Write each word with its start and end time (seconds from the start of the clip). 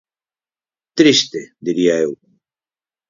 Triste, 0.99 1.39
diría 1.65 1.95
eu. 2.05 2.11